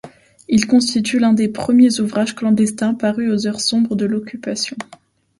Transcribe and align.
Il 0.47 0.65
constitue 0.65 1.19
l'un 1.19 1.33
des 1.33 1.47
premiers 1.47 1.99
ouvrages 1.99 2.33
clandestins 2.33 2.95
parus 2.95 3.29
aux 3.31 3.45
heures 3.45 3.61
sombres 3.61 3.95
de 3.95 4.07
l'Occupation. 4.07 4.75